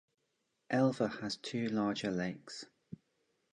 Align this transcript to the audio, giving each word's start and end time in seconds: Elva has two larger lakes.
Elva 0.71 1.07
has 1.09 1.35
two 1.37 1.67
larger 1.67 2.09
lakes. 2.09 2.65